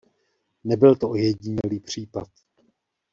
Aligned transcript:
Nebyl 0.63 0.95
to 0.95 1.09
ojedinělý 1.09 1.79
případ. 1.79 2.27